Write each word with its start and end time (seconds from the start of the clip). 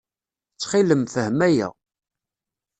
Ttxil-m, 0.53 1.01
fhem 1.13 1.39
aya. 1.47 1.69